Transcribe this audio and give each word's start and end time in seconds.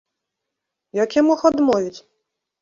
Як 1.03 1.09
я 1.19 1.25
мог 1.27 1.45
адмовіць? 1.51 1.99